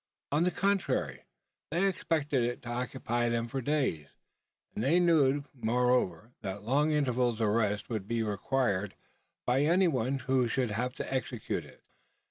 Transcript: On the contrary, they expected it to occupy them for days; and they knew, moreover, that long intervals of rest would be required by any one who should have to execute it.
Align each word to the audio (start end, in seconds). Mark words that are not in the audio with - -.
On 0.31 0.43
the 0.45 0.49
contrary, 0.49 1.25
they 1.69 1.85
expected 1.85 2.41
it 2.43 2.63
to 2.63 2.69
occupy 2.69 3.29
them 3.29 3.47
for 3.47 3.61
days; 3.61 4.07
and 4.73 4.83
they 4.83 4.99
knew, 4.99 5.43
moreover, 5.53 6.31
that 6.41 6.63
long 6.63 6.89
intervals 6.91 7.39
of 7.39 7.49
rest 7.49 7.87
would 7.87 8.07
be 8.07 8.23
required 8.23 8.95
by 9.45 9.61
any 9.61 9.87
one 9.87 10.17
who 10.17 10.47
should 10.47 10.71
have 10.71 10.95
to 10.95 11.13
execute 11.13 11.65
it. 11.65 11.83